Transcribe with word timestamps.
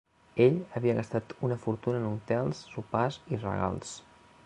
Ell 0.45 0.55
havia 0.79 0.95
gastat 0.99 1.35
una 1.49 1.59
fortuna 1.67 2.01
en 2.01 2.09
hotels, 2.15 2.65
sopars 2.73 3.23
i 3.37 3.43
regals. 3.47 3.97